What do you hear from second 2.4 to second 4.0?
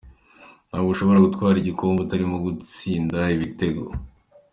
gutsinda ibitego.